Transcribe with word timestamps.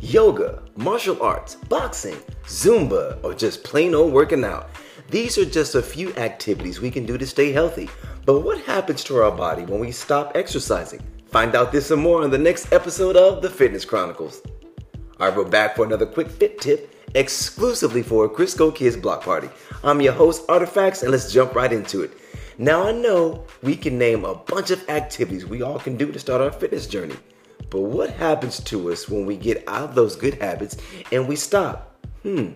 yoga, 0.00 0.62
martial 0.76 1.22
arts, 1.22 1.54
boxing, 1.54 2.16
Zumba, 2.44 3.22
or 3.22 3.34
just 3.34 3.62
plain 3.64 3.94
old 3.94 4.12
working 4.12 4.44
out. 4.44 4.70
These 5.10 5.38
are 5.38 5.44
just 5.44 5.74
a 5.74 5.82
few 5.82 6.14
activities 6.14 6.80
we 6.80 6.90
can 6.90 7.04
do 7.04 7.18
to 7.18 7.26
stay 7.26 7.52
healthy. 7.52 7.88
But 8.24 8.40
what 8.40 8.60
happens 8.62 9.04
to 9.04 9.16
our 9.16 9.30
body 9.30 9.64
when 9.64 9.80
we 9.80 9.90
stop 9.90 10.32
exercising? 10.34 11.02
Find 11.28 11.54
out 11.54 11.72
this 11.72 11.90
and 11.90 12.02
more 12.02 12.22
on 12.22 12.30
the 12.30 12.38
next 12.38 12.72
episode 12.72 13.16
of 13.16 13.42
The 13.42 13.50
Fitness 13.50 13.84
Chronicles. 13.84 14.42
Alright, 15.20 15.36
we're 15.36 15.44
back 15.44 15.76
for 15.76 15.84
another 15.84 16.06
quick 16.06 16.28
fit 16.28 16.60
tip 16.60 16.94
exclusively 17.14 18.02
for 18.02 18.24
a 18.24 18.28
Crisco 18.28 18.74
Kids 18.74 18.96
Block 18.96 19.22
Party. 19.22 19.48
I'm 19.84 20.00
your 20.00 20.12
host, 20.12 20.44
Artifacts, 20.48 21.02
and 21.02 21.10
let's 21.10 21.32
jump 21.32 21.54
right 21.54 21.72
into 21.72 22.02
it. 22.02 22.12
Now, 22.58 22.86
I 22.86 22.92
know 22.92 23.44
we 23.62 23.74
can 23.74 23.98
name 23.98 24.24
a 24.24 24.34
bunch 24.34 24.70
of 24.70 24.88
activities 24.88 25.46
we 25.46 25.62
all 25.62 25.78
can 25.78 25.96
do 25.96 26.12
to 26.12 26.18
start 26.18 26.40
our 26.40 26.52
fitness 26.52 26.86
journey. 26.86 27.16
But 27.70 27.82
what 27.82 28.10
happens 28.10 28.60
to 28.64 28.92
us 28.92 29.08
when 29.08 29.26
we 29.26 29.36
get 29.36 29.64
out 29.68 29.90
of 29.90 29.94
those 29.94 30.16
good 30.16 30.34
habits 30.34 30.76
and 31.12 31.28
we 31.28 31.36
stop? 31.36 31.96
Hmm. 32.22 32.50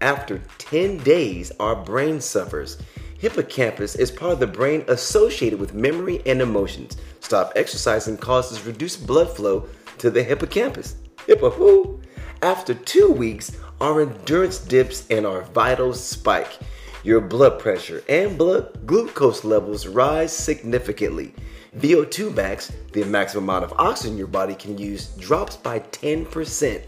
After 0.00 0.40
10 0.58 0.98
days, 0.98 1.50
our 1.58 1.74
brain 1.74 2.20
suffers. 2.20 2.78
Hippocampus 3.18 3.96
is 3.96 4.12
part 4.12 4.34
of 4.34 4.40
the 4.40 4.46
brain 4.46 4.84
associated 4.86 5.58
with 5.58 5.74
memory 5.74 6.22
and 6.24 6.40
emotions. 6.40 6.96
Stop 7.20 7.52
exercising 7.56 8.16
causes 8.16 8.64
reduced 8.64 9.06
blood 9.06 9.34
flow 9.34 9.66
to 9.98 10.10
the 10.10 10.22
hippocampus. 10.22 10.94
Hippo 11.26 11.50
who? 11.50 12.00
After 12.42 12.74
two 12.74 13.10
weeks, 13.10 13.56
our 13.80 14.02
endurance 14.02 14.58
dips 14.58 15.04
and 15.10 15.26
our 15.26 15.42
vitals 15.42 16.02
spike. 16.02 16.58
Your 17.02 17.20
blood 17.20 17.58
pressure 17.58 18.02
and 18.08 18.38
blood 18.38 18.86
glucose 18.86 19.42
levels 19.42 19.88
rise 19.88 20.32
significantly. 20.32 21.34
VO2 21.76 22.34
max, 22.34 22.72
the 22.92 23.04
maximum 23.04 23.44
amount 23.44 23.64
of 23.64 23.72
oxygen 23.78 24.16
your 24.16 24.26
body 24.26 24.54
can 24.54 24.78
use, 24.78 25.08
drops 25.16 25.56
by 25.56 25.80
10%. 25.80 26.82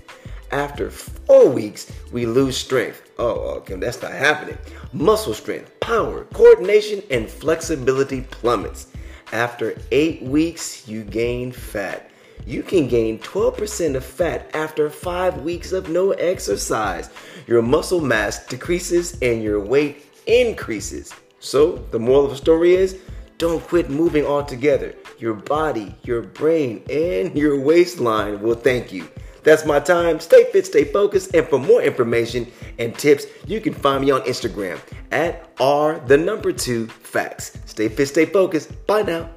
After 0.53 0.91
four 0.91 1.49
weeks, 1.49 1.93
we 2.11 2.27
lose 2.27 2.57
strength. 2.57 3.11
Oh, 3.19 3.57
okay, 3.59 3.77
that's 3.77 4.03
not 4.03 4.13
happening. 4.13 4.59
Muscle 4.93 5.35
strength, 5.35 5.79
power, 5.81 6.25
coordination, 6.33 7.03
and 7.11 7.29
flexibility 7.31 8.23
plummets. 8.23 8.89
After 9.33 9.77
eight 9.93 10.23
weeks, 10.23 10.89
you 10.89 11.05
gain 11.05 11.53
fat. 11.53 12.11
You 12.47 12.65
can 12.65 12.89
gain 12.89 13.21
12% 13.21 13.95
of 13.95 14.05
fat 14.05 14.51
after 14.55 14.91
five 14.91 15.43
weeks 15.43 15.71
of 15.71 15.89
no 15.89 16.13
exercise. 16.13 17.11
Your 17.47 17.63
muscle 17.63 18.01
mass 18.01 18.45
decreases 18.47 19.17
and 19.23 19.43
your 19.43 19.61
weight 19.61 20.05
increases. 20.27 21.13
So, 21.39 21.77
the 21.91 21.99
moral 21.99 22.25
of 22.25 22.31
the 22.31 22.37
story 22.37 22.75
is 22.75 22.99
don't 23.41 23.67
quit 23.67 23.89
moving 23.89 24.25
altogether. 24.25 24.95
Your 25.19 25.33
body, 25.33 25.97
your 26.03 26.21
brain, 26.21 26.85
and 26.91 27.37
your 27.37 27.59
waistline 27.59 28.43
will 28.43 28.55
thank 28.55 28.93
you. 28.93 29.09
That's 29.43 29.65
my 29.65 29.81
time. 29.81 30.21
Stay 30.21 30.45
fit, 30.53 30.67
stay 30.67 30.85
focused, 30.85 31.35
and 31.35 31.47
for 31.49 31.59
more 31.59 31.81
information 31.81 32.47
and 32.79 32.95
tips, 32.95 33.25
you 33.47 33.61
can 33.63 33.73
find 33.73 34.05
me 34.05 34.11
on 34.11 34.21
Instagram 34.23 34.79
at 35.11 35.49
r 35.59 35.99
the 36.01 36.19
number 36.19 36.53
two 36.53 36.87
facts. 36.87 37.59
Stay 37.65 37.89
fit, 37.89 38.07
stay 38.07 38.27
focused. 38.27 38.87
Bye 38.87 39.03
now. 39.03 39.31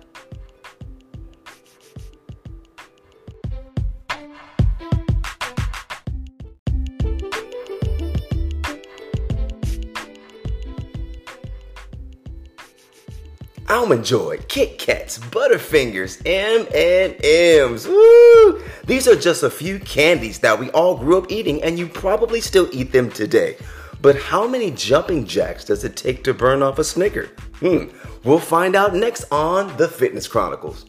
Almond 13.74 14.06
Joy, 14.06 14.38
Kit 14.50 14.78
Kats, 14.78 15.18
Butterfingers, 15.18 16.22
M&Ms. 16.28 17.88
Woo! 17.88 18.64
These 18.86 19.08
are 19.08 19.16
just 19.16 19.42
a 19.42 19.50
few 19.50 19.80
candies 19.80 20.38
that 20.42 20.60
we 20.60 20.70
all 20.70 20.96
grew 20.96 21.18
up 21.18 21.32
eating 21.32 21.64
and 21.64 21.80
you 21.80 21.88
probably 21.88 22.40
still 22.40 22.70
eat 22.72 22.92
them 22.92 23.10
today. 23.10 23.58
But 24.00 24.16
how 24.16 24.48
many 24.48 24.70
jumping 24.70 25.26
jacks 25.26 25.66
does 25.66 25.84
it 25.84 25.96
take 25.96 26.24
to 26.26 26.36
burn 26.36 26.62
off 26.62 26.78
a 26.78 26.84
Snicker? 26.84 27.32
Hmm, 27.62 27.86
we'll 28.24 28.38
find 28.38 28.76
out 28.76 28.94
next 28.94 29.26
on 29.32 29.76
The 29.78 29.88
Fitness 29.88 30.28
Chronicles. 30.28 30.86